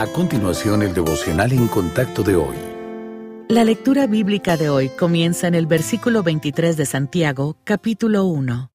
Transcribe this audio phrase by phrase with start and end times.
[0.00, 2.56] A continuación, el devocional en contacto de hoy.
[3.50, 8.72] La lectura bíblica de hoy comienza en el versículo 23 de Santiago, capítulo 1.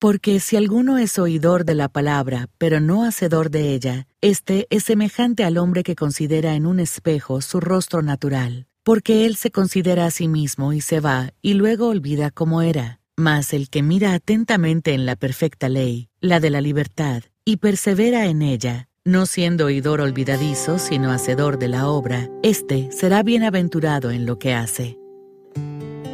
[0.00, 4.82] Porque si alguno es oidor de la palabra, pero no hacedor de ella, éste es
[4.82, 10.06] semejante al hombre que considera en un espejo su rostro natural, porque él se considera
[10.06, 12.98] a sí mismo y se va, y luego olvida cómo era.
[13.16, 18.26] Mas el que mira atentamente en la perfecta ley, la de la libertad, y persevera
[18.26, 24.26] en ella, no siendo oidor olvidadizo, sino hacedor de la obra, éste será bienaventurado en
[24.26, 24.98] lo que hace.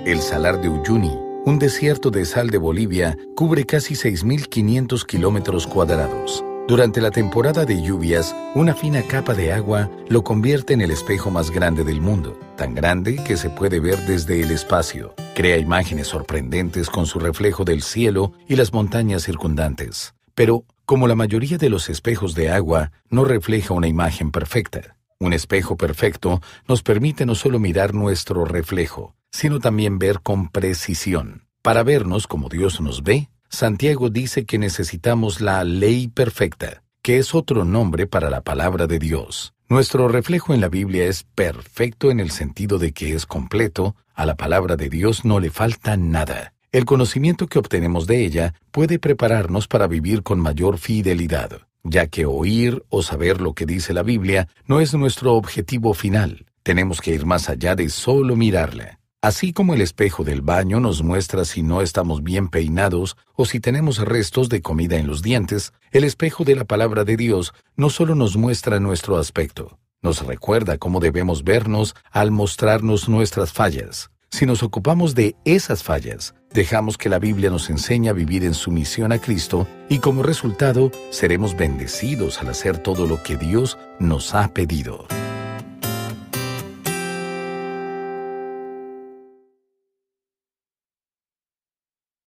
[0.07, 1.13] El Salar de Uyuni,
[1.45, 6.45] un desierto de sal de Bolivia, cubre casi 6.500 kilómetros cuadrados.
[6.69, 11.33] Durante la temporada de lluvias, una fina capa de agua lo convierte en el espejo
[11.33, 15.15] más grande del mundo, tan grande que se puede ver desde el espacio.
[15.35, 20.15] Crea imágenes sorprendentes con su reflejo del cielo y las montañas circundantes.
[20.35, 24.97] Pero, como la mayoría de los espejos de agua, no refleja una imagen perfecta.
[25.19, 31.47] Un espejo perfecto nos permite no solo mirar nuestro reflejo, sino también ver con precisión.
[31.63, 37.35] Para vernos como Dios nos ve, Santiago dice que necesitamos la ley perfecta, que es
[37.35, 39.55] otro nombre para la palabra de Dios.
[39.69, 44.27] Nuestro reflejo en la Biblia es perfecto en el sentido de que es completo, a
[44.27, 46.54] la palabra de Dios no le falta nada.
[46.75, 52.27] El conocimiento que obtenemos de ella puede prepararnos para vivir con mayor fidelidad, ya que
[52.27, 56.47] oír o saber lo que dice la Biblia no es nuestro objetivo final.
[56.65, 58.99] Tenemos que ir más allá de solo mirarla.
[59.23, 63.61] Así como el espejo del baño nos muestra si no estamos bien peinados o si
[63.61, 67.89] tenemos restos de comida en los dientes, el espejo de la palabra de Dios no
[67.89, 74.11] solo nos muestra nuestro aspecto, nos recuerda cómo debemos vernos al mostrarnos nuestras fallas.
[74.35, 78.55] Si nos ocupamos de esas fallas, dejamos que la Biblia nos enseñe a vivir en
[78.55, 84.35] sumisión a Cristo y como resultado seremos bendecidos al hacer todo lo que Dios nos
[84.35, 85.05] ha pedido.